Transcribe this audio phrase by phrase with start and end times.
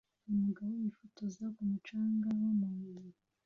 [0.31, 3.19] Umugabo wifotoza ku mucanga wamabuye